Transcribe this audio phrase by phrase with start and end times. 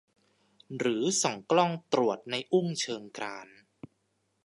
[0.77, 3.47] หรือส่องกล้องตรวจในอุ้งเชิงกราน